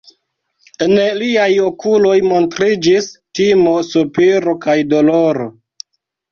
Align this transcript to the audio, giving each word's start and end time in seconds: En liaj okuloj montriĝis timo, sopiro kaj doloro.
En 0.85 0.93
liaj 1.23 1.49
okuloj 1.65 2.15
montriĝis 2.31 3.11
timo, 3.43 3.77
sopiro 3.93 4.59
kaj 4.67 4.79
doloro. 4.97 5.51